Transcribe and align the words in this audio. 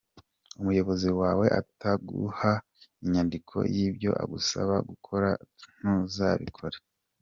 Umuyobozi 0.59 1.09
wawe 1.19 1.45
ataguha 1.59 2.51
inyandiko 3.03 3.55
y’ibyo 3.75 4.11
agusaba 4.23 4.75
gukora 4.89 5.29
ntuzabikore. 5.79 6.77